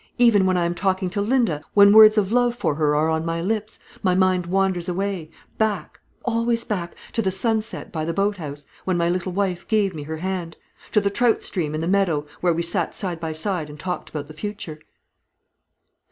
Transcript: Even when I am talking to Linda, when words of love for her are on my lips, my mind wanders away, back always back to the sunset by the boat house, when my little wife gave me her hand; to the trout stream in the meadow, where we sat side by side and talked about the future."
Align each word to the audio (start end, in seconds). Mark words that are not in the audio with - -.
Even 0.17 0.47
when 0.47 0.57
I 0.57 0.65
am 0.65 0.73
talking 0.73 1.11
to 1.11 1.21
Linda, 1.21 1.63
when 1.75 1.93
words 1.93 2.17
of 2.17 2.31
love 2.31 2.55
for 2.55 2.73
her 2.73 2.95
are 2.95 3.07
on 3.07 3.23
my 3.23 3.39
lips, 3.39 3.77
my 4.01 4.15
mind 4.15 4.47
wanders 4.47 4.89
away, 4.89 5.29
back 5.59 5.99
always 6.25 6.63
back 6.63 6.95
to 7.11 7.21
the 7.21 7.29
sunset 7.29 7.91
by 7.91 8.03
the 8.03 8.11
boat 8.11 8.37
house, 8.37 8.65
when 8.83 8.97
my 8.97 9.07
little 9.07 9.31
wife 9.31 9.67
gave 9.67 9.93
me 9.93 10.01
her 10.01 10.17
hand; 10.17 10.57
to 10.91 11.01
the 11.01 11.11
trout 11.11 11.43
stream 11.43 11.75
in 11.75 11.81
the 11.81 11.87
meadow, 11.87 12.25
where 12.39 12.51
we 12.51 12.63
sat 12.63 12.95
side 12.95 13.19
by 13.19 13.31
side 13.31 13.69
and 13.69 13.79
talked 13.79 14.09
about 14.09 14.27
the 14.27 14.33
future." 14.33 14.79